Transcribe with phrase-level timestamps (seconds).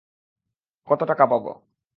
[0.87, 1.51] কত টাকা পাবো?